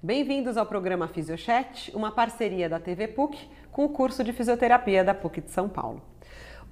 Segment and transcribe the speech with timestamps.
[0.00, 3.36] Bem-vindos ao programa Fisiochat, uma parceria da TV PUC
[3.72, 6.00] com o curso de fisioterapia da PUC de São Paulo.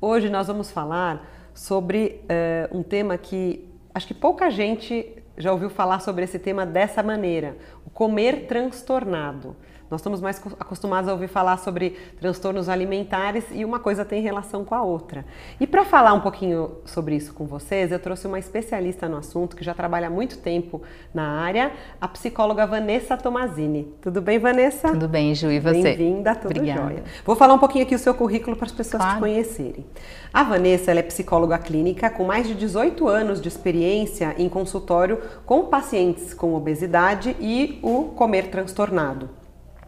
[0.01, 5.69] Hoje nós vamos falar sobre uh, um tema que acho que pouca gente já ouviu
[5.69, 9.57] falar sobre esse tema dessa maneira: o comer transtornado.
[9.91, 14.65] Nós estamos mais acostumados a ouvir falar sobre transtornos alimentares e uma coisa tem relação
[14.65, 15.25] com a outra.
[15.61, 19.55] E para falar um pouquinho sobre isso com vocês, eu trouxe uma especialista no assunto
[19.55, 20.83] que já trabalha há muito tempo
[21.15, 23.95] na área, a psicóloga Vanessa Tomazini.
[24.01, 24.89] Tudo bem, Vanessa?
[24.89, 25.83] Tudo bem, Ju, e você?
[25.83, 26.81] Bem-vinda, tudo Obrigada.
[26.83, 27.05] jóia.
[27.25, 29.17] Vou falar um pouquinho aqui o seu currículo para as pessoas claro.
[29.17, 29.87] te conhecerem.
[30.35, 35.67] A Vanessa é psicóloga clínica com mais de 18 anos de experiência em consultório com
[35.67, 39.46] pacientes com obesidade e o comer transtornado.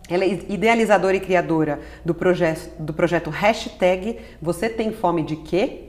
[0.08, 5.84] Ela é idealizadora e criadora do projeto, do projeto hashtag Você Tem Fome de Quê?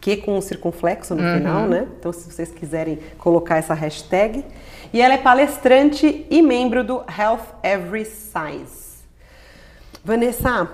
[0.00, 1.36] Que com um circunflexo no uhum.
[1.36, 1.86] final, né?
[1.98, 4.44] Então, se vocês quiserem colocar essa hashtag.
[4.92, 8.98] E ela é palestrante e membro do Health Every Size.
[10.02, 10.70] Vanessa,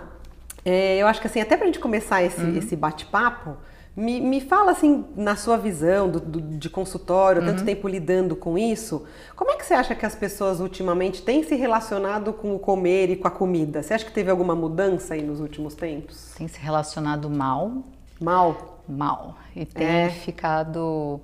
[0.64, 2.56] é, eu acho que assim, até para a gente começar esse, uhum.
[2.56, 3.56] esse bate-papo,
[3.97, 7.48] me, me fala assim, na sua visão do, do de consultório, uhum.
[7.48, 11.45] tanto tempo lidando com isso, como é que você acha que as pessoas ultimamente têm
[11.45, 13.83] se relacionado com o comer e com a comida?
[13.83, 16.34] Você acha que teve alguma mudança aí nos últimos tempos?
[16.36, 17.84] Tem se relacionado mal.
[18.20, 18.83] Mal?
[18.89, 19.36] Mal.
[19.55, 20.11] E tem é.
[20.11, 21.20] ficado.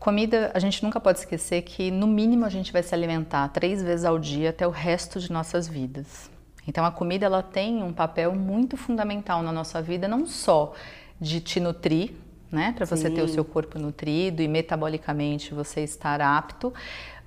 [0.00, 3.82] Comida, a gente nunca pode esquecer que no mínimo a gente vai se alimentar três
[3.82, 6.30] vezes ao dia até o resto de nossas vidas.
[6.66, 10.74] Então a comida ela tem um papel muito fundamental na nossa vida, não só
[11.20, 12.12] de te nutrir,
[12.50, 16.72] né, para você ter o seu corpo nutrido e metabolicamente você estar apto,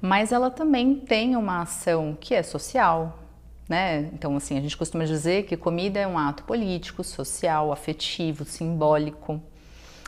[0.01, 3.19] mas ela também tem uma ação que é social,
[3.67, 4.09] né?
[4.13, 9.41] Então, assim, a gente costuma dizer que comida é um ato político, social, afetivo, simbólico.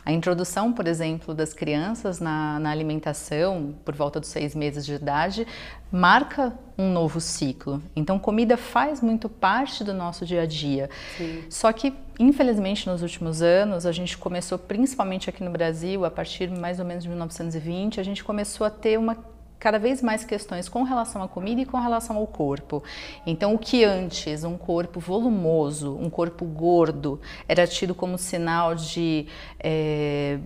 [0.04, 4.94] A introdução, por exemplo, das crianças na, na, alimentação, por volta dos seis meses de
[4.94, 5.46] idade,
[5.92, 7.82] marca um novo ciclo.
[7.96, 10.90] Então, comida faz muito parte do nosso dia a dia.
[11.18, 11.44] Sim.
[11.50, 16.50] Só que, infelizmente, nos últimos anos, a gente começou, principalmente aqui no Brasil, a partir
[16.50, 19.16] mais ou menos de 1920, a gente começou a ter uma
[19.62, 22.84] cada vez mais questões com relação à comida e com relação ao corpo.
[23.28, 29.28] Então, o que antes um corpo volumoso, um corpo gordo, era tido como sinal de
[29.60, 30.40] é,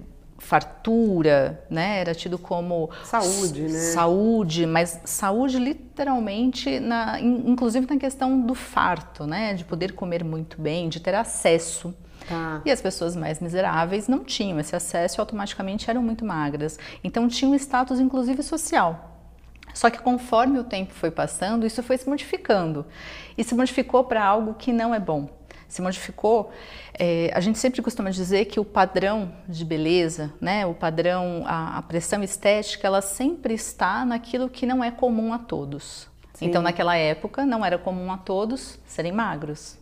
[0.46, 2.00] fartura, né?
[2.00, 3.80] Era tido como saúde, né?
[3.80, 9.56] Saúde, mas saúde literalmente, na, inclusive na questão do farto, né?
[9.56, 11.96] De poder comer muito bem, de ter acesso.
[12.30, 12.62] Tá.
[12.64, 16.78] E as pessoas mais miseráveis não tinham esse acesso e automaticamente eram muito magras.
[17.04, 19.14] Então tinha um status, inclusive, social.
[19.74, 22.86] Só que conforme o tempo foi passando, isso foi se modificando.
[23.36, 25.28] E se modificou para algo que não é bom.
[25.68, 26.52] Se modificou,
[26.94, 31.78] é, a gente sempre costuma dizer que o padrão de beleza, né, o padrão, a,
[31.78, 36.08] a pressão estética, ela sempre está naquilo que não é comum a todos.
[36.34, 36.48] Sim.
[36.48, 39.78] Então, naquela época, não era comum a todos serem magros.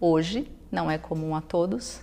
[0.00, 2.00] Hoje, não é comum a todos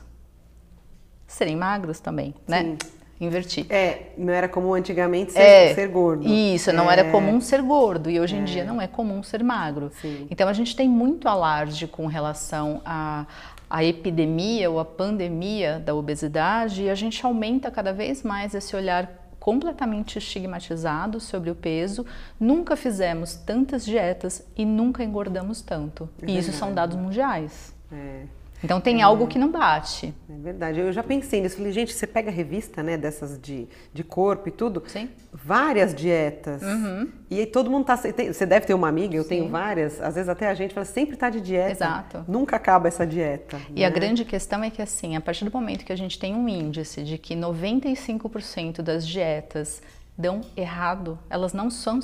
[1.28, 2.64] serem magros também, né?
[2.64, 2.99] Sim.
[3.19, 3.66] Invertir.
[3.69, 6.25] É, não era comum antigamente ser, é, ser gordo.
[6.28, 6.94] Isso, não é.
[6.94, 8.46] era comum ser gordo e hoje em é.
[8.46, 9.91] dia não é comum ser magro.
[10.02, 10.25] Sim.
[10.31, 13.25] Então a gente tem muito alarde com relação à,
[13.69, 18.74] a epidemia ou a pandemia da obesidade e a gente aumenta cada vez mais esse
[18.74, 22.06] olhar completamente estigmatizado sobre o peso,
[22.40, 26.09] nunca fizemos tantas dietas e nunca engordamos tanto.
[26.22, 27.74] É e isso são dados mundiais.
[27.91, 28.24] É.
[28.64, 30.14] Então tem é, algo que não bate.
[30.30, 30.80] É verdade.
[30.80, 31.58] Eu já pensei nisso.
[31.58, 34.84] Falei, gente, você pega a revista, né, dessas de, de corpo e tudo.
[34.88, 35.09] Sim.
[35.31, 36.62] Várias dietas.
[36.62, 37.08] Uhum.
[37.30, 37.96] E aí todo mundo tá.
[37.96, 39.30] Você deve ter uma amiga, eu Sim.
[39.30, 40.02] tenho várias.
[40.02, 41.72] Às vezes até a gente fala, sempre tá de dieta.
[41.72, 42.25] Exato.
[42.28, 43.59] Nunca acaba essa dieta.
[43.70, 43.86] E né?
[43.86, 46.47] a grande questão é que, assim, a partir do momento que a gente tem um
[46.47, 49.81] índice de que 95% das dietas
[50.18, 52.02] dão errado, elas não são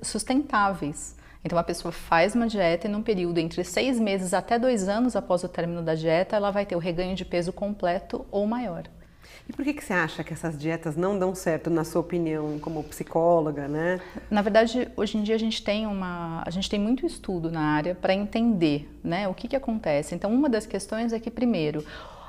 [0.00, 1.17] sustentáveis.
[1.48, 5.16] Então a pessoa faz uma dieta e num período entre seis meses até dois anos
[5.16, 8.82] após o término da dieta, ela vai ter o reganho de peso completo ou maior.
[9.48, 12.58] E por que, que você acha que essas dietas não dão certo, na sua opinião,
[12.58, 13.98] como psicóloga, né?
[14.30, 17.62] Na verdade, hoje em dia a gente tem uma, a gente tem muito estudo na
[17.62, 20.14] área para entender, né, o que que acontece.
[20.14, 21.82] Então, uma das questões é que primeiro,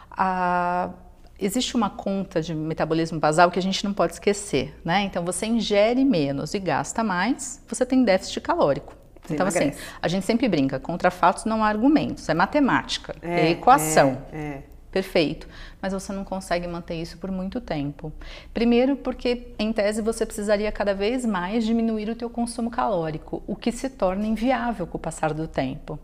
[0.10, 0.92] a
[1.38, 5.02] existe uma conta de metabolismo basal que a gente não pode esquecer, né?
[5.04, 8.99] Então, você ingere menos e gasta mais, você tem déficit calórico.
[9.30, 9.80] Você então, emagrece.
[9.80, 14.22] assim, a gente sempre brinca, contra fatos não há argumentos, é matemática, é, é equação.
[14.31, 14.64] É, é.
[14.92, 15.48] Perfeito.
[15.80, 18.12] Mas você não consegue manter isso por muito tempo.
[18.54, 23.56] Primeiro porque, em tese, você precisaria cada vez mais diminuir o teu consumo calórico, o
[23.56, 26.00] que se torna inviável com o passar do tempo.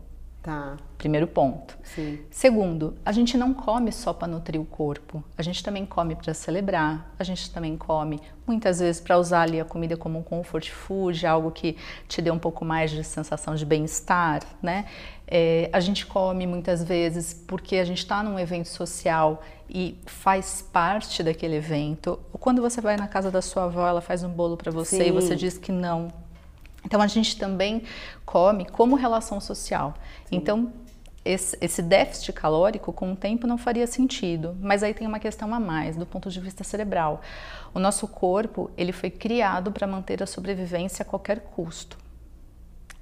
[0.46, 0.76] Tá.
[0.96, 1.76] Primeiro ponto.
[1.82, 2.20] Sim.
[2.30, 5.22] Segundo, a gente não come só para nutrir o corpo.
[5.36, 7.12] A gente também come para celebrar.
[7.18, 11.26] A gente também come muitas vezes para usar ali a comida como um comfort food,
[11.26, 11.76] algo que
[12.06, 14.84] te dê um pouco mais de sensação de bem-estar, né?
[15.26, 20.62] É, a gente come muitas vezes porque a gente está num evento social e faz
[20.62, 22.20] parte daquele evento.
[22.32, 25.02] Ou quando você vai na casa da sua avó, ela faz um bolo para você
[25.02, 25.08] Sim.
[25.08, 26.12] e você diz que não.
[26.86, 27.82] Então a gente também
[28.24, 29.94] come como relação social.
[30.24, 30.36] Sim.
[30.36, 30.72] Então
[31.24, 35.52] esse, esse, déficit calórico com o tempo não faria sentido, mas aí tem uma questão
[35.52, 37.20] a mais do ponto de vista cerebral.
[37.74, 42.05] O nosso corpo ele foi criado para manter a sobrevivência a qualquer custo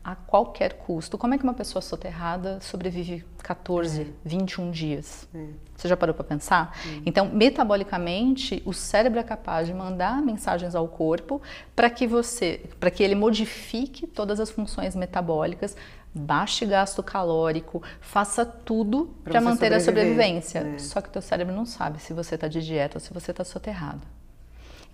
[0.05, 1.17] a qualquer custo.
[1.17, 4.07] Como é que uma pessoa soterrada sobrevive 14, é.
[4.25, 5.27] 21 dias?
[5.35, 5.47] É.
[5.75, 6.77] Você já parou para pensar?
[7.07, 11.41] Então, metabolicamente, o cérebro é capaz de mandar mensagens ao corpo
[11.75, 15.75] para que você, para que ele modifique todas as funções metabólicas,
[16.15, 20.61] baixe gasto calórico, faça tudo para manter a sobrevivência.
[20.61, 20.79] É.
[20.79, 23.31] Só que o teu cérebro não sabe se você está de dieta ou se você
[23.31, 24.03] está soterrado.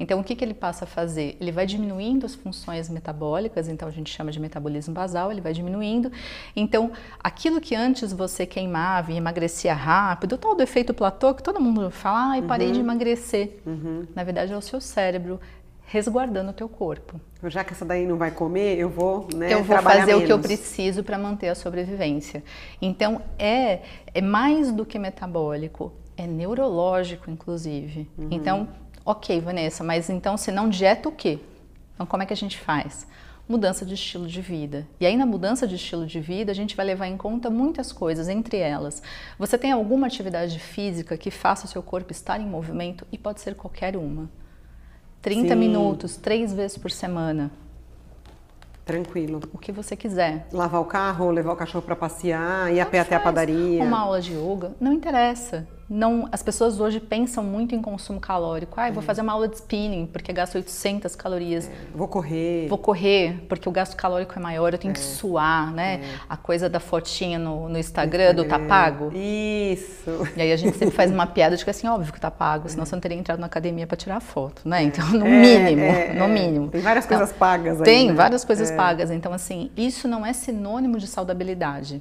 [0.00, 1.36] Então, o que, que ele passa a fazer?
[1.38, 5.52] Ele vai diminuindo as funções metabólicas, então a gente chama de metabolismo basal, ele vai
[5.52, 6.10] diminuindo.
[6.56, 6.90] Então,
[7.22, 11.60] aquilo que antes você queimava e emagrecia rápido, o tal do efeito platô, que todo
[11.60, 12.72] mundo fala, ah, eu parei uhum.
[12.72, 13.58] de emagrecer.
[13.66, 14.06] Uhum.
[14.14, 15.38] Na verdade, é o seu cérebro
[15.84, 17.20] resguardando o teu corpo.
[17.44, 20.22] Já que essa daí não vai comer, eu vou, né, Eu vou fazer menos.
[20.22, 22.42] o que eu preciso para manter a sobrevivência.
[22.80, 23.80] Então, é,
[24.14, 28.08] é mais do que metabólico, é neurológico, inclusive.
[28.16, 28.28] Uhum.
[28.30, 28.68] Então,
[29.10, 31.40] Ok, Vanessa, mas então se não dieta o quê?
[31.94, 33.08] Então como é que a gente faz?
[33.48, 34.86] Mudança de estilo de vida.
[35.00, 37.90] E aí na mudança de estilo de vida a gente vai levar em conta muitas
[37.90, 39.02] coisas, entre elas,
[39.36, 43.40] você tem alguma atividade física que faça o seu corpo estar em movimento e pode
[43.40, 44.30] ser qualquer uma.
[45.22, 45.54] 30 Sim.
[45.56, 47.50] minutos, três vezes por semana.
[48.84, 49.40] Tranquilo.
[49.52, 50.46] O que você quiser.
[50.52, 53.82] Lavar o carro, levar o cachorro para passear, ir a pé até a padaria.
[53.82, 58.80] Uma aula de yoga, não interessa não, as pessoas hoje pensam muito em consumo calórico.
[58.80, 61.66] Ah, vou fazer uma aula de spinning porque gasto 800 calorias.
[61.66, 62.68] É, vou correr.
[62.68, 64.94] Vou correr porque o gasto calórico é maior, eu tenho é.
[64.94, 65.94] que suar, né?
[65.94, 66.20] É.
[66.28, 69.10] A coisa da fotinha no, no Instagram, do tá pago.
[69.12, 70.28] Isso.
[70.36, 72.68] E aí a gente sempre faz uma piada de que assim, óbvio que tá pago,
[72.68, 74.84] senão você não teria entrado na academia para tirar foto, né?
[74.84, 76.68] Então, no é, mínimo, é, no mínimo.
[76.68, 77.84] Tem várias então, coisas pagas aí.
[77.84, 78.14] Tem né?
[78.14, 79.10] várias coisas pagas.
[79.10, 82.00] Então, assim, isso não é sinônimo de saudabilidade.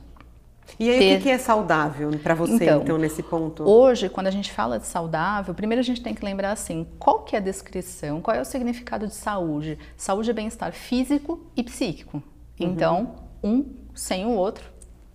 [0.78, 1.20] E aí, ter...
[1.20, 3.64] o que é saudável para você, então, então, nesse ponto?
[3.64, 7.24] Hoje, quando a gente fala de saudável, primeiro a gente tem que lembrar assim, qual
[7.24, 9.78] que é a descrição, qual é o significado de saúde?
[9.98, 12.18] Saúde é bem-estar físico e psíquico.
[12.18, 12.68] Uhum.
[12.68, 14.70] Então, um sem o outro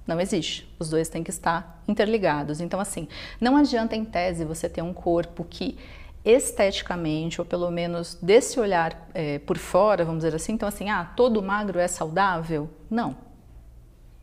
[0.06, 0.72] não existe.
[0.78, 2.60] Os dois têm que estar interligados.
[2.60, 3.08] Então, assim,
[3.40, 5.78] não adianta em tese você ter um corpo que
[6.24, 11.04] esteticamente, ou pelo menos desse olhar é, por fora, vamos dizer assim, então assim, ah,
[11.16, 12.70] todo magro é saudável?
[12.90, 13.14] Não.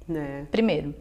[0.10, 0.46] É.
[0.52, 0.96] Primeiro,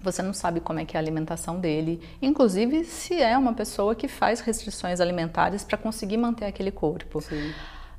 [0.00, 3.94] você não sabe como é que é a alimentação dele, inclusive se é uma pessoa
[3.94, 7.20] que faz restrições alimentares para conseguir manter aquele corpo.
[7.20, 7.52] Sim.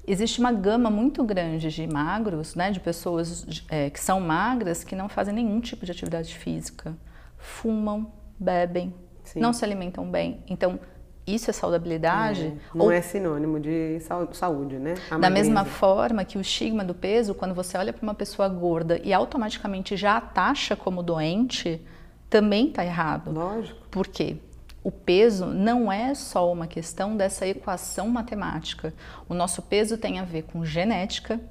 [0.05, 4.95] Existe uma gama muito grande de magros, né, de pessoas é, que são magras que
[4.95, 6.95] não fazem nenhum tipo de atividade física,
[7.37, 9.41] fumam, bebem, Sim.
[9.41, 10.43] não se alimentam bem.
[10.47, 10.79] Então,
[11.27, 12.47] isso é saudabilidade?
[12.47, 12.91] É, não ou...
[12.91, 13.99] é sinônimo de
[14.31, 14.95] saúde, né?
[15.11, 18.47] A da mesma forma que o estigma do peso, quando você olha para uma pessoa
[18.47, 21.81] gorda e automaticamente já a taxa como doente,
[22.29, 23.31] também está errado.
[23.31, 23.87] Lógico.
[23.89, 24.37] Por quê?
[24.83, 28.93] O peso não é só uma questão dessa equação matemática.
[29.27, 31.41] O nosso peso tem a ver com genética,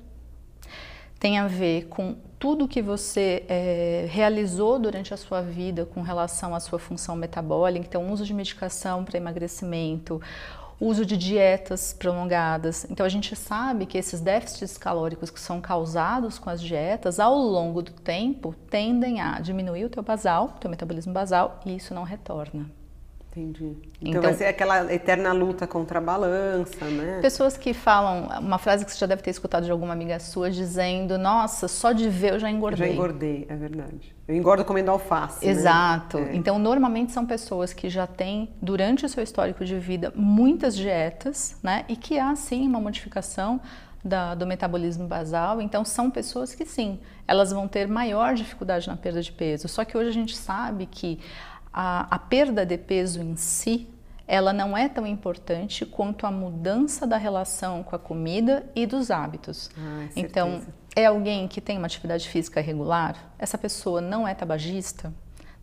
[1.18, 6.54] tem a ver com tudo que você é, realizou durante a sua vida com relação
[6.54, 10.20] à sua função metabólica, então uso de medicação para emagrecimento,
[10.80, 12.86] uso de dietas prolongadas.
[12.90, 17.36] Então a gente sabe que esses déficits calóricos que são causados com as dietas, ao
[17.36, 22.02] longo do tempo, tendem a diminuir o teu basal, teu metabolismo basal, e isso não
[22.02, 22.70] retorna.
[23.36, 23.76] Entendi.
[24.00, 27.18] Então, então, vai ser aquela eterna luta contra a balança, né?
[27.20, 30.50] Pessoas que falam, uma frase que você já deve ter escutado de alguma amiga sua,
[30.50, 32.88] dizendo, nossa, só de ver eu já engordei.
[32.88, 34.16] Já engordei, é verdade.
[34.26, 35.44] Eu engordo comendo alface.
[35.44, 35.52] Né?
[35.52, 36.18] Exato.
[36.18, 36.32] Né?
[36.32, 36.36] É.
[36.36, 41.58] Então, normalmente são pessoas que já têm, durante o seu histórico de vida, muitas dietas,
[41.62, 41.84] né?
[41.90, 43.60] E que há, sim, uma modificação
[44.02, 45.60] da, do metabolismo basal.
[45.60, 49.68] Então, são pessoas que, sim, elas vão ter maior dificuldade na perda de peso.
[49.68, 51.20] Só que hoje a gente sabe que
[51.76, 53.86] a, a perda de peso em si,
[54.26, 59.10] ela não é tão importante quanto a mudança da relação com a comida e dos
[59.10, 59.70] hábitos.
[59.78, 60.62] Ah, então,
[60.96, 63.30] é alguém que tem uma atividade física regular?
[63.38, 65.12] Essa pessoa não é tabagista?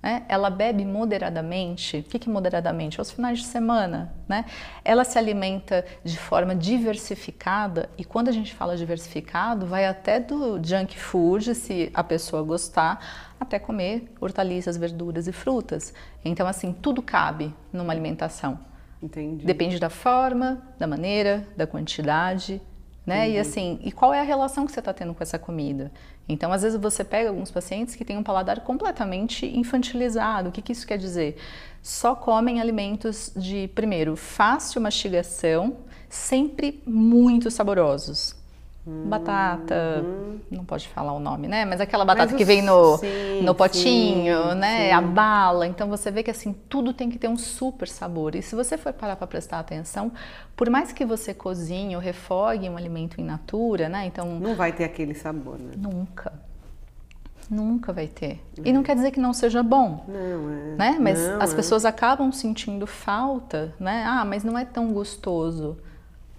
[0.03, 0.23] Né?
[0.27, 1.99] Ela bebe moderadamente.
[1.99, 2.99] O que, que moderadamente?
[2.99, 4.43] Aos finais de semana, né?
[4.83, 10.61] Ela se alimenta de forma diversificada e quando a gente fala diversificado, vai até do
[10.61, 15.93] junk food, se a pessoa gostar, até comer hortaliças, verduras e frutas.
[16.25, 18.59] Então, assim, tudo cabe numa alimentação.
[19.01, 19.45] Entendi.
[19.45, 22.61] Depende da forma, da maneira, da quantidade,
[23.05, 23.27] né?
[23.27, 23.33] Uhum.
[23.33, 25.91] E assim, e qual é a relação que você está tendo com essa comida?
[26.27, 30.49] Então, às vezes você pega alguns pacientes que têm um paladar completamente infantilizado.
[30.49, 31.37] O que, que isso quer dizer?
[31.81, 38.41] Só comem alimentos de, primeiro, fácil mastigação, sempre muito saborosos.
[38.85, 40.39] Batata, hum.
[40.51, 41.63] não pode falar o nome, né?
[41.63, 44.89] Mas aquela batata Mas que vem no, sim, no potinho, sim, né?
[44.89, 44.91] Sim.
[44.91, 45.65] A bala.
[45.65, 48.35] Então você vê que assim, tudo tem que ter um super sabor.
[48.35, 50.11] E se você for parar para prestar atenção,
[50.53, 54.05] por mais que você cozinhe ou refogue um alimento in natura, né?
[54.05, 55.71] Então não vai ter aquele sabor, né?
[55.77, 56.33] Nunca.
[57.49, 58.41] Nunca vai ter.
[58.57, 58.69] É.
[58.69, 60.03] E não quer dizer que não seja bom.
[60.09, 60.75] Não, é.
[60.77, 60.97] Né?
[60.99, 61.55] Mas não, as é.
[61.55, 64.03] pessoas acabam sentindo falta, né?
[64.05, 65.77] Ah, mas não é tão gostoso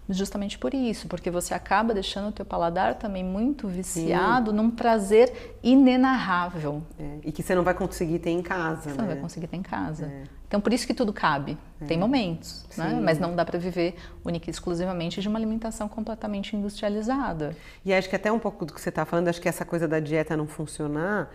[0.09, 4.57] justamente por isso, porque você acaba deixando o teu paladar também muito viciado Sim.
[4.57, 6.83] num prazer inenarrável.
[6.99, 8.83] É, e que você não vai conseguir ter em casa.
[8.83, 8.97] Você né?
[8.99, 10.07] não vai conseguir ter em casa.
[10.07, 10.25] É.
[10.47, 11.57] Então por isso que tudo cabe.
[11.81, 11.87] É.
[11.87, 13.01] Tem momentos, né?
[13.03, 17.57] mas não dá para viver única e exclusivamente de uma alimentação completamente industrializada.
[17.85, 19.89] E acho que até um pouco do que você está falando, acho que essa coisa
[19.89, 21.31] da dieta não funcionar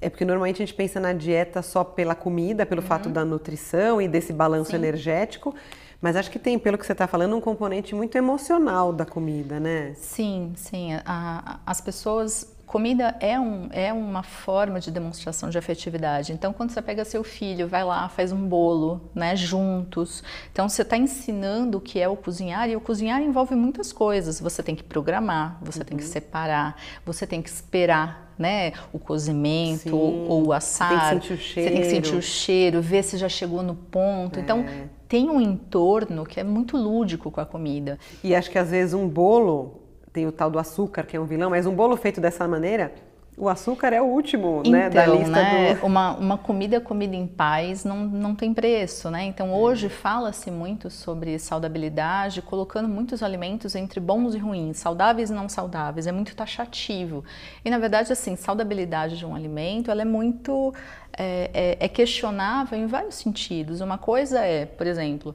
[0.00, 2.86] é porque normalmente a gente pensa na dieta só pela comida, pelo uhum.
[2.86, 4.76] fato da nutrição e desse balanço Sim.
[4.76, 5.54] energético.
[6.02, 9.60] Mas acho que tem, pelo que você está falando, um componente muito emocional da comida,
[9.60, 9.92] né?
[9.94, 10.88] Sim, sim.
[11.06, 12.50] A, as pessoas.
[12.66, 16.32] Comida é, um, é uma forma de demonstração de afetividade.
[16.32, 20.24] Então, quando você pega seu filho, vai lá, faz um bolo, né, juntos.
[20.50, 24.40] Então, você está ensinando o que é o cozinhar e o cozinhar envolve muitas coisas.
[24.40, 25.84] Você tem que programar, você uhum.
[25.84, 26.10] tem que uhum.
[26.10, 30.88] separar, você tem que esperar né, o cozimento ou, ou, o assar.
[30.88, 31.68] Você tem que sentir o cheiro.
[31.68, 34.40] Você tem que sentir o cheiro, ver se já chegou no ponto.
[34.40, 34.62] Então, é.
[34.62, 37.98] Então, tem um entorno que é muito lúdico com a comida.
[38.24, 41.26] E acho que às vezes um bolo, tem o tal do açúcar, que é um
[41.26, 42.94] vilão, mas um bolo feito dessa maneira
[43.42, 45.82] o açúcar é o último, então, né, da lista né, do...
[45.84, 49.24] Uma, uma comida comida em paz não, não tem preço, né?
[49.24, 55.32] Então hoje fala-se muito sobre saudabilidade, colocando muitos alimentos entre bons e ruins, saudáveis e
[55.32, 57.24] não saudáveis, é muito taxativo.
[57.64, 60.72] E na verdade, assim, saudabilidade de um alimento, ela é muito...
[61.14, 63.82] É, é, é questionável em vários sentidos.
[63.82, 65.34] Uma coisa é, por exemplo,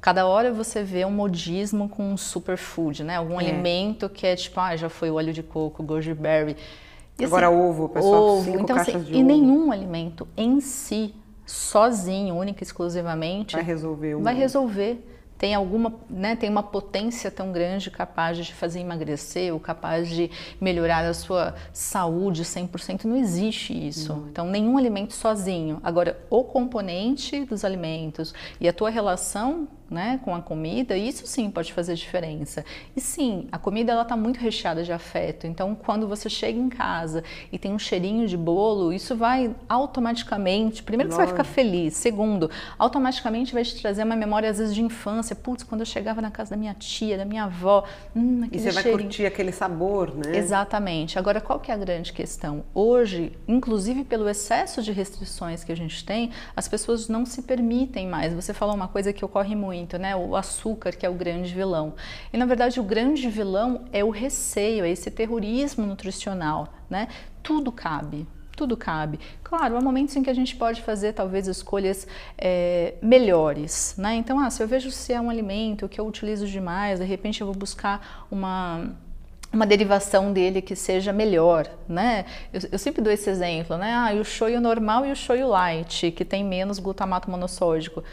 [0.00, 3.16] Cada hora você vê um modismo com um superfood, né?
[3.16, 3.44] Algum é.
[3.44, 6.56] alimento que é tipo, ah, já foi o óleo de coco, goji berry.
[7.18, 8.44] E, Agora assim, ovo, pessoal, ovo.
[8.44, 9.26] cinco então, caixas assim, de e ovo.
[9.26, 14.16] nenhum alimento em si, sozinho, única e exclusivamente, vai resolver.
[14.16, 15.04] Vai resolver
[15.38, 20.30] tem alguma, né, tem uma potência tão grande capaz de fazer emagrecer ou capaz de
[20.60, 24.12] melhorar a sua saúde 100%, não existe isso.
[24.12, 24.28] Uhum.
[24.28, 25.78] Então, nenhum alimento sozinho.
[25.82, 31.50] Agora, o componente dos alimentos e a tua relação né, com a comida, isso sim
[31.50, 32.64] pode fazer diferença.
[32.94, 35.46] E sim, a comida ela está muito recheada de afeto.
[35.46, 40.82] Então, quando você chega em casa e tem um cheirinho de bolo, isso vai automaticamente,
[40.82, 44.74] primeiro que você vai ficar feliz, segundo, automaticamente vai te trazer uma memória às vezes
[44.74, 45.34] de infância.
[45.34, 48.70] Putz, quando eu chegava na casa da minha tia, da minha avó, hum, E você
[48.70, 50.36] vai curtir aquele sabor, né?
[50.36, 51.18] Exatamente.
[51.18, 52.64] Agora, qual que é a grande questão?
[52.74, 58.06] Hoje, inclusive pelo excesso de restrições que a gente tem, as pessoas não se permitem
[58.06, 58.34] mais.
[58.34, 60.16] Você falou uma coisa que ocorre muito muito, né?
[60.16, 61.94] O açúcar, que é o grande vilão.
[62.32, 67.08] E na verdade, o grande vilão é o receio, é esse terrorismo nutricional, né?
[67.42, 69.20] Tudo cabe, tudo cabe.
[69.42, 72.06] Claro, há momentos em que a gente pode fazer talvez escolhas
[72.36, 74.16] é, melhores, né?
[74.16, 77.40] Então, ah, se eu vejo se é um alimento que eu utilizo demais, de repente
[77.40, 78.96] eu vou buscar uma
[79.50, 82.26] uma derivação dele que seja melhor, né?
[82.52, 83.94] Eu, eu, sempre dou esse exemplo, né?
[83.94, 88.04] Ah, o shoyu normal e o shoyu light, que tem menos glutamato monossódico.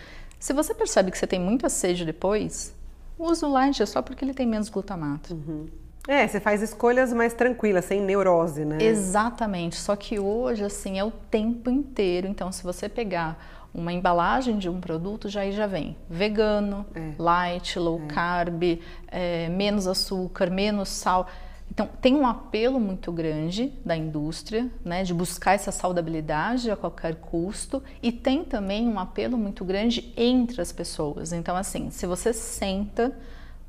[0.45, 2.71] Se você percebe que você tem muita sede depois,
[3.17, 5.33] usa o light só porque ele tem menos glutamato.
[5.33, 5.65] Uhum.
[6.07, 8.77] É, você faz escolhas mais tranquilas, sem neurose, né?
[8.79, 9.75] Exatamente.
[9.75, 12.27] Só que hoje, assim, é o tempo inteiro.
[12.27, 17.13] Então, se você pegar uma embalagem de um produto, já aí já vem vegano, é.
[17.17, 18.13] light, low é.
[18.13, 21.27] carb, é, menos açúcar, menos sal.
[21.75, 27.15] Então, tem um apelo muito grande da indústria, né, de buscar essa saudabilidade a qualquer
[27.15, 31.33] custo, e tem também um apelo muito grande entre as pessoas.
[31.33, 33.11] Então, assim, se você senta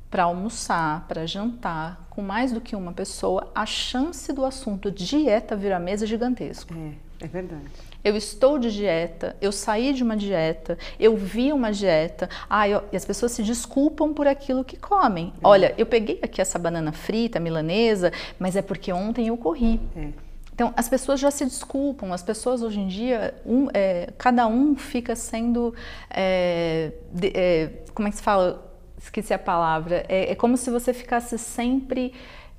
[0.09, 5.53] para almoçar, para jantar com mais do que uma pessoa, a chance do assunto dieta
[5.53, 6.73] virar mesa é gigantesco.
[6.73, 11.71] É, é verdade eu estou de dieta, eu saí de uma dieta, eu vi uma
[11.71, 15.33] dieta, ah, eu, e as pessoas se desculpam por aquilo que comem.
[15.35, 15.47] É.
[15.47, 19.79] Olha, eu peguei aqui essa banana frita, milanesa, mas é porque ontem eu corri.
[19.95, 20.27] É.
[20.57, 24.75] Então, as pessoas já se desculpam, as pessoas hoje em dia, um, é, cada um
[24.75, 25.71] fica sendo.
[26.09, 28.65] É, de, é, como é que se fala?
[28.97, 30.03] Esqueci a palavra.
[30.09, 32.11] É, é como se você ficasse sempre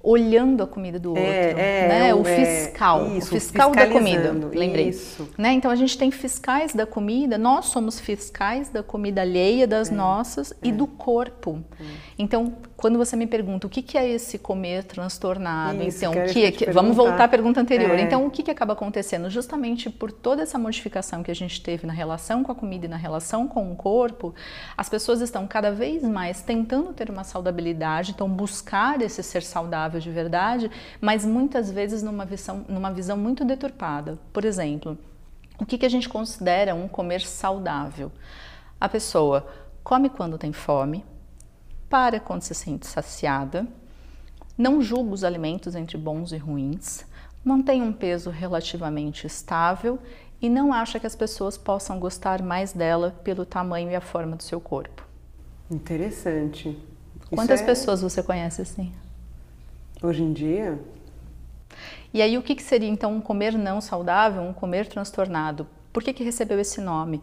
[0.02, 2.14] olhando a comida do é, outro, é, né?
[2.14, 4.88] O, o é, fiscal, isso, o fiscal da comida, lembrei.
[4.88, 5.28] Isso.
[5.36, 5.52] Né?
[5.52, 9.94] Então a gente tem fiscais da comida, nós somos fiscais da comida alheia, das é,
[9.94, 10.72] nossas e é.
[10.72, 11.62] do corpo.
[11.80, 11.84] É.
[12.18, 16.52] Então quando você me pergunta o que, que é esse comer transtornado, Isso, então que,
[16.52, 17.98] que vamos voltar à pergunta anterior.
[17.98, 18.02] É.
[18.02, 19.28] Então o que, que acaba acontecendo?
[19.28, 22.88] Justamente por toda essa modificação que a gente teve na relação com a comida e
[22.88, 24.32] na relação com o corpo,
[24.76, 29.98] as pessoas estão cada vez mais tentando ter uma saudabilidade, então buscar esse ser saudável
[29.98, 30.70] de verdade,
[31.00, 34.20] mas muitas vezes numa visão, numa visão muito deturpada.
[34.32, 34.96] Por exemplo,
[35.58, 38.12] o que, que a gente considera um comer saudável?
[38.80, 39.48] A pessoa
[39.82, 41.04] come quando tem fome,
[41.88, 43.66] para quando se sente saciada,
[44.56, 47.04] não julga os alimentos entre bons e ruins,
[47.44, 49.98] mantém um peso relativamente estável
[50.40, 54.36] e não acha que as pessoas possam gostar mais dela pelo tamanho e a forma
[54.36, 55.06] do seu corpo.
[55.70, 56.76] Interessante.
[57.30, 57.64] Quantas é...
[57.64, 58.92] pessoas você conhece assim?
[60.02, 60.78] Hoje em dia?
[62.12, 65.66] E aí, o que, seria então um comer não saudável, um comer transtornado?
[65.92, 67.22] Por que, que recebeu esse nome?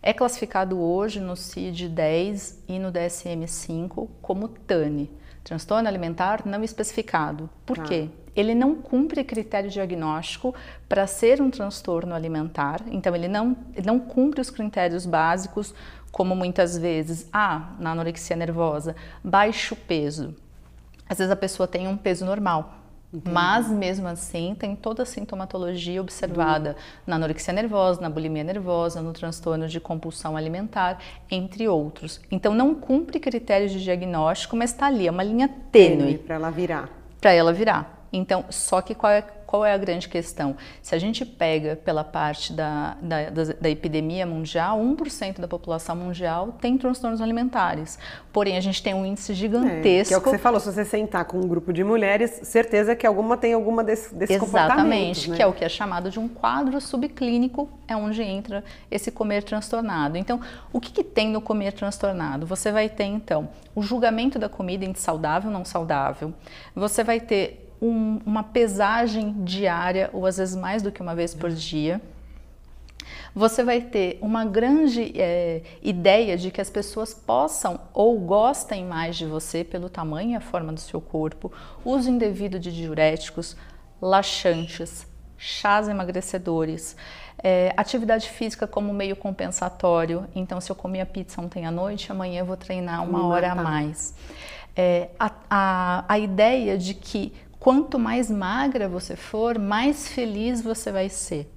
[0.00, 5.10] É classificado hoje no CID-10 e no DSM-5 como TANI,
[5.42, 7.50] transtorno alimentar não especificado.
[7.66, 7.82] Por ah.
[7.82, 8.08] quê?
[8.36, 10.54] Ele não cumpre critério diagnóstico
[10.88, 15.74] para ser um transtorno alimentar, então ele não, ele não cumpre os critérios básicos,
[16.12, 20.36] como muitas vezes, ah, na anorexia nervosa, baixo peso.
[21.08, 22.77] Às vezes a pessoa tem um peso normal,
[23.12, 23.32] Entendi.
[23.32, 26.76] Mas mesmo assim tem toda a sintomatologia observada uhum.
[27.06, 30.98] na anorexia nervosa, na bulimia nervosa, no transtorno de compulsão alimentar,
[31.30, 32.20] entre outros.
[32.30, 36.18] Então não cumpre critérios de diagnóstico, mas está ali, é uma linha tênue.
[36.18, 36.90] Para ela virar.
[37.18, 38.06] Para ela virar.
[38.12, 40.54] Então, só que qual é, qual é a grande questão?
[40.82, 45.96] Se a gente pega pela parte da, da, da, da epidemia mundial, 1% da população
[45.96, 47.98] mundial tem transtornos alimentares.
[48.30, 49.78] Porém, a gente tem um índice gigantesco.
[49.80, 52.40] É, que é o que você falou, se você sentar com um grupo de mulheres,
[52.42, 55.36] certeza que alguma tem alguma desse, desse Exatamente, né?
[55.36, 59.42] que é o que é chamado de um quadro subclínico, é onde entra esse comer
[59.44, 60.18] transtornado.
[60.18, 62.44] Então, o que, que tem no comer transtornado?
[62.44, 66.34] Você vai ter, então, o julgamento da comida entre saudável e não saudável.
[66.76, 71.34] Você vai ter um, uma pesagem diária, ou às vezes mais do que uma vez
[71.34, 72.00] por dia.
[73.34, 79.16] Você vai ter uma grande é, ideia de que as pessoas possam ou gostem mais
[79.16, 81.52] de você pelo tamanho e a forma do seu corpo,
[81.84, 83.56] uso indevido de diuréticos,
[84.00, 86.96] laxantes, chás emagrecedores,
[87.42, 90.26] é, atividade física como meio compensatório.
[90.34, 93.52] Então, se eu comer a pizza ontem à noite, amanhã eu vou treinar uma hora
[93.52, 94.14] a mais.
[94.74, 100.90] É, a, a, a ideia de que quanto mais magra você for, mais feliz você
[100.90, 101.50] vai ser.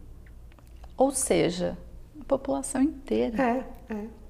[0.97, 1.77] Ou seja,
[2.19, 3.41] a população inteira.
[3.41, 4.21] É, é.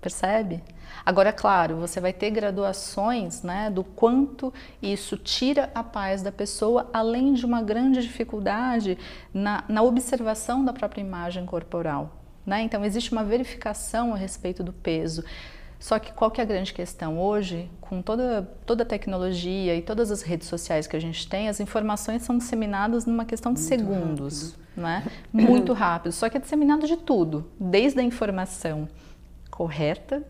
[0.00, 0.62] Percebe?
[1.04, 6.88] Agora, claro, você vai ter graduações né, do quanto isso tira a paz da pessoa,
[6.92, 8.98] além de uma grande dificuldade
[9.32, 12.16] na, na observação da própria imagem corporal.
[12.46, 12.62] Né?
[12.62, 15.22] Então, existe uma verificação a respeito do peso.
[15.80, 17.18] Só que qual que é a grande questão?
[17.18, 21.48] Hoje, com toda, toda a tecnologia e todas as redes sociais que a gente tem,
[21.48, 24.60] as informações são disseminadas numa questão de Muito segundos, rápido.
[24.76, 25.04] né?
[25.32, 26.12] Muito rápido.
[26.12, 28.86] Só que é disseminado de tudo, desde a informação
[29.50, 30.22] correta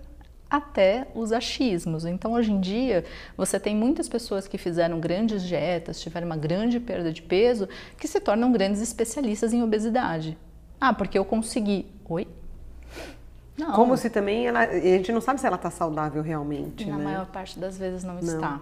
[0.48, 2.04] até os achismos.
[2.04, 3.04] Então, hoje em dia,
[3.36, 8.06] você tem muitas pessoas que fizeram grandes dietas, tiveram uma grande perda de peso, que
[8.06, 10.38] se tornam grandes especialistas em obesidade.
[10.80, 11.86] Ah, porque eu consegui.
[12.08, 12.26] Oi?
[13.61, 13.73] Não.
[13.73, 14.61] Como se também ela.
[14.61, 16.85] A gente não sabe se ela está saudável realmente.
[16.87, 17.05] Na né?
[17.05, 18.20] maior parte das vezes não, não.
[18.20, 18.61] está.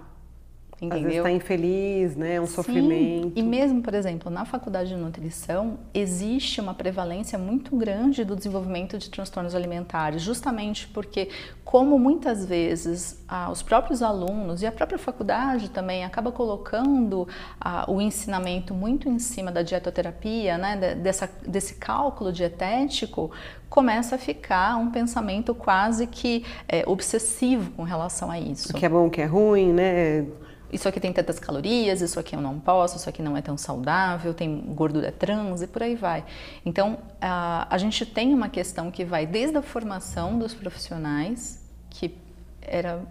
[0.81, 0.97] Entendeu?
[0.97, 2.41] Às vezes está infeliz, né?
[2.41, 2.55] Um Sim.
[2.55, 3.33] sofrimento.
[3.35, 8.97] E mesmo, por exemplo, na faculdade de nutrição, existe uma prevalência muito grande do desenvolvimento
[8.97, 11.31] de transtornos alimentares, justamente porque,
[11.65, 17.27] como muitas vezes ah, os próprios alunos e a própria faculdade também acaba colocando
[17.61, 20.95] ah, o ensinamento muito em cima da dietoterapia, né?
[20.95, 23.33] Dessa, desse cálculo dietético,
[23.69, 28.71] começa a ficar um pensamento quase que é, obsessivo com relação a isso.
[28.71, 30.25] O que é bom, o que é ruim, né?
[30.73, 33.57] Isso aqui tem tantas calorias, isso aqui eu não posso, isso aqui não é tão
[33.57, 36.25] saudável, tem gordura trans e por aí vai.
[36.65, 42.15] Então, a, a gente tem uma questão que vai desde a formação dos profissionais, que
[42.61, 43.03] era,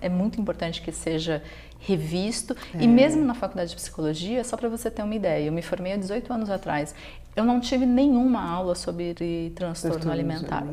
[0.00, 1.42] é muito importante que seja
[1.80, 2.56] revisto.
[2.74, 2.82] É.
[2.82, 5.92] E mesmo na faculdade de psicologia, só para você ter uma ideia, eu me formei
[5.92, 6.94] há 18 anos atrás.
[7.34, 9.14] Eu não tive nenhuma aula sobre
[9.54, 10.66] transtorno alimentar.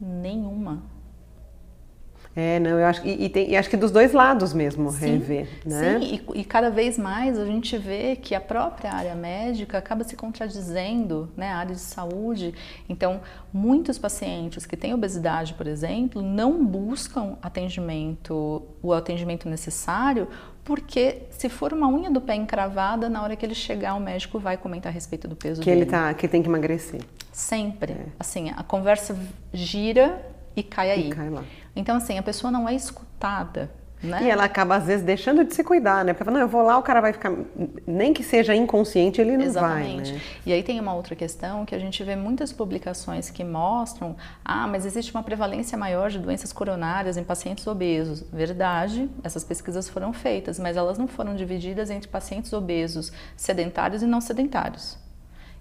[0.00, 0.82] Nenhuma.
[2.38, 5.12] É, não, eu acho e, e, tem, e acho que dos dois lados mesmo sim,
[5.12, 5.98] rever, né?
[5.98, 10.04] Sim, e, e, cada vez mais a gente vê que a própria área médica acaba
[10.04, 12.52] se contradizendo, né, a área de saúde.
[12.90, 20.28] Então, muitos pacientes que têm obesidade, por exemplo, não buscam atendimento, o atendimento necessário,
[20.62, 24.38] porque se for uma unha do pé encravada, na hora que ele chegar, o médico
[24.38, 25.82] vai comentar a respeito do peso que dele.
[25.82, 27.00] ele tá, que tem que emagrecer.
[27.32, 27.92] Sempre.
[27.92, 28.06] É.
[28.18, 29.16] Assim, a conversa
[29.54, 31.08] gira e cai aí.
[31.08, 31.44] E cai lá.
[31.74, 33.70] Então, assim, a pessoa não é escutada.
[34.02, 34.24] Né?
[34.24, 36.12] E ela acaba, às vezes, deixando de se cuidar, né?
[36.12, 37.32] Porque fala, não, eu vou lá, o cara vai ficar.
[37.86, 40.10] Nem que seja inconsciente, ele não Exatamente.
[40.10, 40.18] vai.
[40.18, 40.24] Né?
[40.44, 44.14] E aí tem uma outra questão que a gente vê muitas publicações que mostram:
[44.44, 48.22] ah, mas existe uma prevalência maior de doenças coronárias em pacientes obesos.
[48.30, 54.06] Verdade, essas pesquisas foram feitas, mas elas não foram divididas entre pacientes obesos sedentários e
[54.06, 54.98] não sedentários.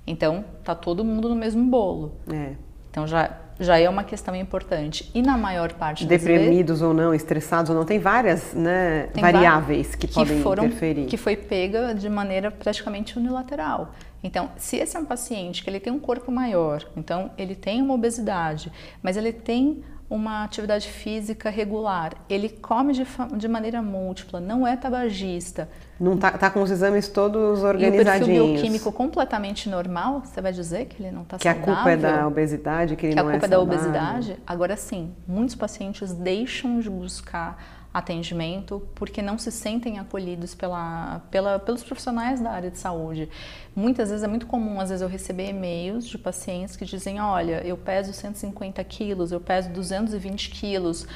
[0.06, 2.16] Então, tá todo mundo no mesmo bolo.
[2.32, 2.54] É.
[2.92, 5.10] Então já já é uma questão importante.
[5.14, 9.08] E na maior parte das Deprimidos vezes, ou não, estressados ou não, tem várias né,
[9.14, 11.06] tem variáveis que, que, podem foram, interferir.
[11.06, 13.94] Que foi pega de maneira praticamente unilateral.
[14.24, 17.82] Então, se esse é um paciente que ele tem um corpo maior, então ele tem
[17.82, 23.06] uma obesidade, mas ele tem uma atividade física regular, ele come de,
[23.38, 25.68] de maneira múltipla, não é tabagista.
[26.00, 28.28] Não tá, tá, com os exames todos organizadinhos.
[28.28, 31.64] E o perfil bioquímico completamente normal, você vai dizer que ele não está saudável?
[31.64, 33.68] Que a culpa é da obesidade, que ele que não é saudável?
[33.68, 34.40] Que a culpa é, da obesidade?
[34.46, 37.58] Agora sim, muitos pacientes deixam de buscar
[37.96, 43.30] atendimento porque não se sentem acolhidos pela, pela, pelos profissionais da área de saúde.
[43.74, 47.66] Muitas vezes é muito comum, às vezes, eu receber e-mails de pacientes que dizem: Olha,
[47.66, 51.08] eu peso 150 quilos, eu peso 220 quilos,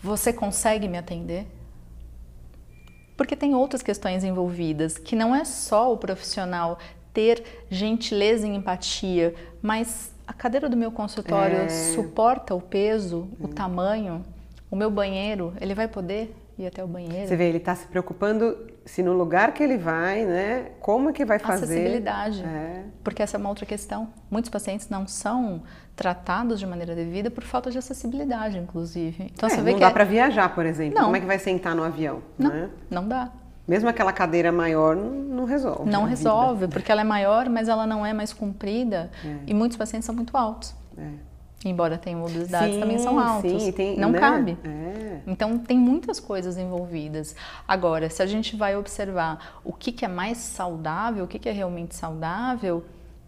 [0.00, 1.48] você consegue me atender?
[3.16, 6.78] Porque tem outras questões envolvidas, que não é só o profissional
[7.12, 11.68] ter gentileza e empatia, mas a cadeira do meu consultório é...
[11.68, 13.44] suporta o peso, é.
[13.44, 14.24] o tamanho?
[14.74, 17.28] O meu banheiro, ele vai poder ir até o banheiro?
[17.28, 20.72] Você vê, ele está se preocupando se no lugar que ele vai, né?
[20.80, 21.66] Como é que vai fazer?
[21.66, 22.42] Acessibilidade.
[22.42, 22.82] É.
[23.04, 24.08] Porque essa é uma outra questão.
[24.28, 25.62] Muitos pacientes não são
[25.94, 29.30] tratados de maneira devida por falta de acessibilidade, inclusive.
[29.32, 29.92] Então é, você vê não que dá é...
[29.92, 30.96] para viajar, por exemplo.
[30.98, 31.04] Não.
[31.04, 32.20] Como é que vai sentar no avião?
[32.36, 32.70] Não, né?
[32.90, 33.30] não dá.
[33.68, 35.88] Mesmo aquela cadeira maior não resolve.
[35.88, 36.72] Não resolve, vida.
[36.72, 39.08] porque ela é maior, mas ela não é mais comprida.
[39.24, 39.36] É.
[39.46, 40.74] E muitos pacientes são muito altos.
[40.98, 41.33] É
[41.64, 43.62] embora tenham obesidade, também são altos.
[43.62, 44.18] Sim, tem, não né?
[44.18, 44.58] cabe.
[44.64, 45.20] É.
[45.26, 47.34] Então tem muitas coisas envolvidas.
[47.66, 51.48] Agora, se a gente vai observar o que, que é mais saudável, o que, que
[51.48, 52.84] é realmente saudável,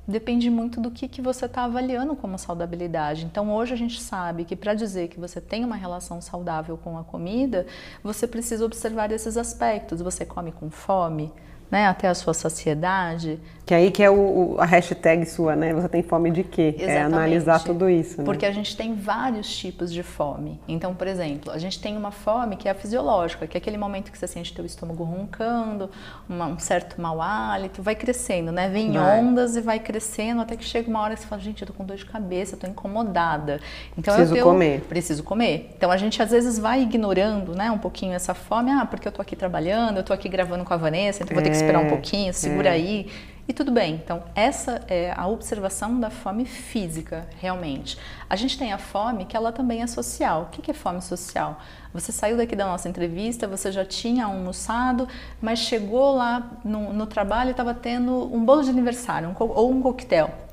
[0.07, 3.25] depende muito do que, que você está avaliando como saudabilidade.
[3.25, 6.97] Então hoje a gente sabe que para dizer que você tem uma relação saudável com
[6.97, 7.67] a comida,
[8.03, 10.01] você precisa observar esses aspectos.
[10.01, 11.33] Você come com fome?
[11.71, 13.39] Né, até a sua saciedade.
[13.67, 15.75] Que aí que é o, o, a hashtag sua, né?
[15.75, 16.75] Você tem fome de quê?
[16.77, 16.93] Exatamente.
[16.93, 18.19] É analisar tudo isso.
[18.19, 18.25] Né?
[18.25, 20.61] Porque a gente tem vários tipos de fome.
[20.69, 23.77] Então, por exemplo, a gente tem uma fome que é a fisiológica, que é aquele
[23.77, 25.91] momento que você sente teu estômago roncando,
[26.29, 28.69] uma, um certo mau hálito, vai crescendo, né?
[28.69, 29.19] Vem vai.
[29.19, 31.75] ondas e vai crescendo até que chega uma hora que você fala, gente, eu tô
[31.75, 33.61] com dor de cabeça, tô incomodada.
[33.99, 34.81] Então preciso eu tenho, comer.
[34.83, 35.73] Preciso comer.
[35.77, 38.71] Então a gente às vezes vai ignorando, né, um pouquinho essa fome.
[38.71, 41.43] Ah, porque eu tô aqui trabalhando, eu tô aqui gravando com a Vanessa, então vou
[41.43, 42.73] ter que esperar um é, pouquinho, segura é.
[42.73, 43.11] aí.
[43.49, 43.95] E tudo bem.
[43.95, 47.97] Então, essa é a observação da fome física, realmente.
[48.29, 50.43] A gente tem a fome que ela também é social.
[50.43, 51.61] O que é fome social?
[51.95, 55.07] Você saiu daqui da nossa entrevista, você já tinha almoçado,
[55.41, 59.71] mas chegou lá no, no trabalho e estava tendo um bolo de aniversário um, ou
[59.71, 60.46] um coquetel.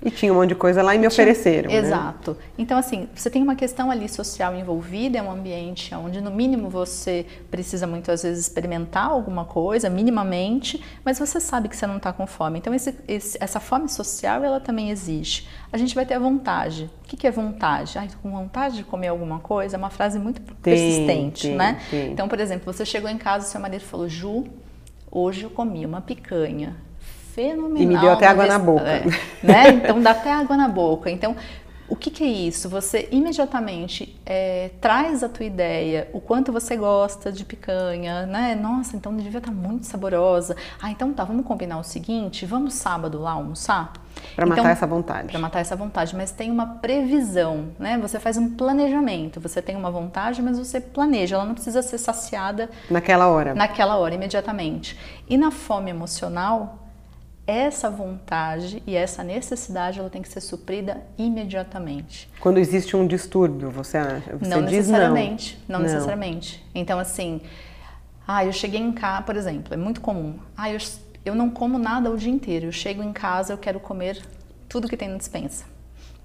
[0.00, 1.68] E tinha um monte de coisa lá e me tinha, ofereceram.
[1.70, 1.76] Né?
[1.76, 2.32] Exato.
[2.32, 2.36] Né?
[2.56, 6.70] Então, assim, você tem uma questão ali social envolvida, é um ambiente onde, no mínimo,
[6.70, 12.12] você precisa muitas vezes experimentar alguma coisa, minimamente, mas você sabe que você não está
[12.12, 12.60] com fome.
[12.60, 15.48] Então, esse, esse, essa fome social, ela também existe.
[15.72, 16.88] A gente vai ter a vontade.
[17.04, 17.98] O que, que é vontade?
[17.98, 19.76] Ai, com vontade de comer alguma coisa?
[19.76, 21.80] É uma frase muito persistente, tem, né?
[21.90, 22.12] Tem.
[22.12, 24.44] Então, por exemplo, você chegou em casa, seu marido falou, Ju,
[25.10, 26.87] hoje eu comi uma picanha
[27.34, 27.82] fenomenal.
[27.82, 28.88] E me deu até água na boca.
[28.88, 29.04] É,
[29.42, 29.68] né?
[29.82, 31.10] Então dá até água na boca.
[31.10, 31.36] Então,
[31.88, 32.68] o que, que é isso?
[32.68, 38.54] Você imediatamente é, traz a tua ideia, o quanto você gosta de picanha, né?
[38.54, 40.54] Nossa, então devia estar tá muito saborosa.
[40.82, 43.94] Ah, então tá, vamos combinar o seguinte, vamos sábado lá almoçar?
[44.36, 45.28] Para então, matar essa vontade.
[45.28, 47.96] Para matar essa vontade, mas tem uma previsão, né?
[47.98, 49.40] Você faz um planejamento.
[49.40, 51.36] Você tem uma vontade, mas você planeja.
[51.36, 53.54] Ela não precisa ser saciada naquela hora.
[53.54, 54.98] Naquela hora, imediatamente.
[55.26, 56.87] E na fome emocional,
[57.48, 62.30] essa vontade e essa necessidade ela tem que ser suprida imediatamente.
[62.40, 64.36] Quando existe um distúrbio, você acha?
[64.36, 65.78] Você não necessariamente, não.
[65.78, 65.86] não.
[65.86, 66.62] necessariamente.
[66.74, 67.40] Então assim,
[68.26, 70.38] ah, eu cheguei em casa, por exemplo, é muito comum.
[70.54, 70.78] Ah, eu,
[71.24, 72.66] eu não como nada o dia inteiro.
[72.66, 74.22] Eu chego em casa, eu quero comer
[74.68, 75.64] tudo que tem na dispensa.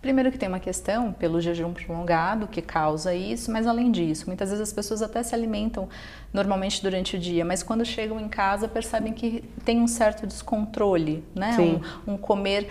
[0.04, 4.50] Primeiro que tem uma questão pelo jejum prolongado que causa isso, mas além disso, muitas
[4.50, 5.88] vezes as pessoas até se alimentam
[6.34, 11.24] normalmente durante o dia, mas quando chegam em casa percebem que tem um certo descontrole,
[11.34, 11.56] né?
[12.06, 12.68] Um, um, comer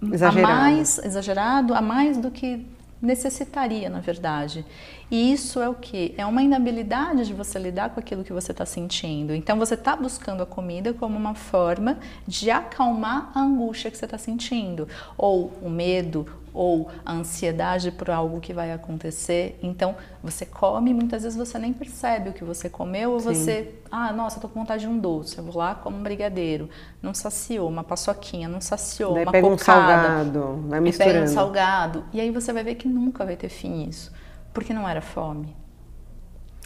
[0.00, 0.52] exagerado.
[0.52, 2.64] a mais exagerado, a mais do que
[3.02, 4.64] necessitaria, na verdade.
[5.10, 6.14] E isso é o que?
[6.18, 9.34] É uma inabilidade de você lidar com aquilo que você está sentindo.
[9.34, 14.04] Então você está buscando a comida como uma forma de acalmar a angústia que você
[14.04, 19.58] está sentindo, ou o medo, ou a ansiedade por algo que vai acontecer.
[19.62, 23.26] Então você come, muitas vezes você nem percebe o que você comeu, ou Sim.
[23.26, 26.68] você, ah, nossa, tô com vontade de um doce, eu vou lá como um brigadeiro,
[27.00, 31.14] não saciou, uma paçoquinha, não saciou, Daí uma pega cocada, um salgado, vai misturando.
[31.14, 34.12] Pega um salgado, e aí você vai ver que nunca vai ter fim isso
[34.58, 35.54] porque não era fome.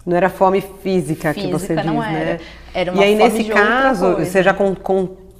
[0.06, 2.34] Não era fome física, física que você diz, não era.
[2.34, 2.40] né?
[2.74, 4.74] Era uma e aí, fome nesse caso, você já com,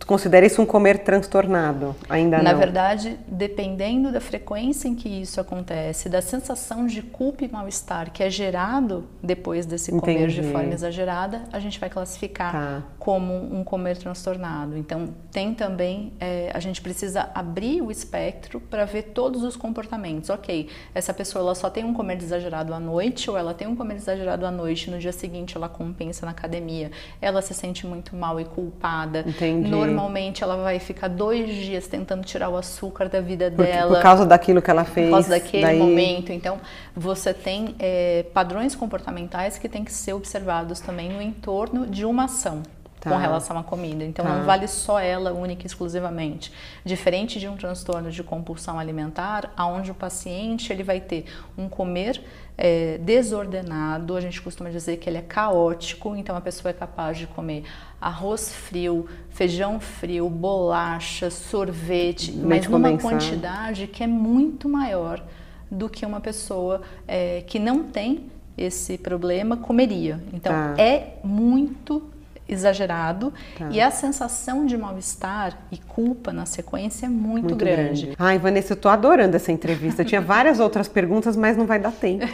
[0.05, 1.97] com considera isso um comer transtornado?
[2.09, 2.59] Ainda Na não?
[2.59, 8.23] verdade, dependendo da frequência em que isso acontece, da sensação de culpa e mal-estar que
[8.23, 10.43] é gerado depois desse comer Entendi.
[10.43, 12.83] de forma exagerada, a gente vai classificar tá.
[12.99, 14.77] como um comer transtornado.
[14.77, 20.31] Então, tem também, é, a gente precisa abrir o espectro para ver todos os comportamentos.
[20.31, 23.75] Ok, essa pessoa ela só tem um comer exagerado à noite, ou ela tem um
[23.75, 28.15] comer exagerado à noite, no dia seguinte ela compensa na academia, ela se sente muito
[28.15, 29.25] mal e culpada.
[29.27, 33.95] Entendi normalmente ela vai ficar dois dias tentando tirar o açúcar da vida dela.
[33.97, 35.07] Por causa daquilo que ela fez.
[35.07, 35.79] Por causa daquele daí...
[35.79, 36.33] momento.
[36.33, 36.61] Então,
[36.95, 42.25] você tem é, padrões comportamentais que têm que ser observados também no entorno de uma
[42.25, 42.63] ação.
[43.03, 43.11] Tá.
[43.11, 44.05] com relação à comida.
[44.05, 44.37] Então tá.
[44.37, 46.53] não vale só ela única e exclusivamente.
[46.85, 51.25] Diferente de um transtorno de compulsão alimentar, aonde o paciente ele vai ter
[51.59, 52.23] um comer
[52.57, 57.19] é, desordenado, a gente costuma dizer que ele é caótico, então a pessoa é capaz
[57.19, 57.65] de comer
[58.01, 65.21] arroz frio, feijão frio, bolacha, sorvete, Leite mas numa quantidade que é muito maior
[65.69, 70.23] do que uma pessoa é, que não tem esse problema comeria.
[70.33, 70.81] Então tá.
[70.81, 72.12] é muito
[72.55, 73.69] exagerado tá.
[73.71, 78.07] e a sensação de mal-estar e culpa na sequência é muito, muito grande.
[78.07, 78.17] grande.
[78.19, 80.05] Ai, Vanessa, eu tô adorando essa entrevista.
[80.05, 82.25] Tinha várias outras perguntas, mas não vai dar tempo.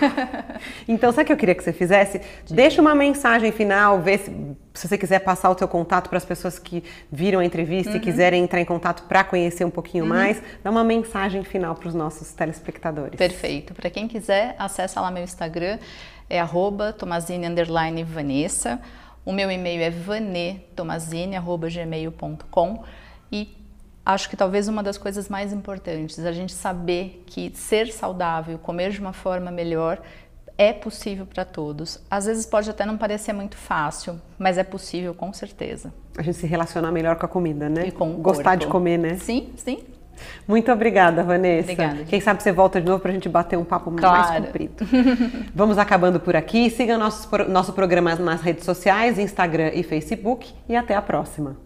[0.88, 2.20] Então, sabe o que eu queria que você fizesse?
[2.50, 4.30] Deixa uma mensagem final, vê se,
[4.74, 7.98] se você quiser passar o seu contato para as pessoas que viram a entrevista uhum.
[7.98, 10.10] e quiserem entrar em contato para conhecer um pouquinho uhum.
[10.10, 13.16] mais, dá uma mensagem final para os nossos telespectadores.
[13.16, 13.74] Perfeito.
[13.74, 15.78] Para quem quiser, acessa lá meu Instagram,
[16.28, 16.94] é arroba
[18.06, 18.80] Vanessa.
[19.28, 22.82] O meu e-mail é vanetomazine.gmail.com
[23.30, 23.54] e
[24.06, 28.90] acho que talvez uma das coisas mais importantes, a gente saber que ser saudável, comer
[28.90, 30.00] de uma forma melhor,
[30.56, 32.00] é possível para todos.
[32.10, 35.92] Às vezes pode até não parecer muito fácil, mas é possível com certeza.
[36.16, 37.88] A gente se relacionar melhor com a comida, né?
[37.88, 38.64] E com o Gostar corpo.
[38.64, 39.16] de comer, né?
[39.16, 39.84] Sim, sim.
[40.46, 41.72] Muito obrigada, Vanessa.
[41.72, 42.04] Obrigada.
[42.04, 44.30] Quem sabe você volta de novo para a gente bater um papo claro.
[44.30, 44.86] mais comprido.
[45.54, 46.70] Vamos acabando por aqui.
[46.70, 50.52] Siga nosso, nosso programa nas redes sociais, Instagram e Facebook.
[50.68, 51.56] E até a próxima.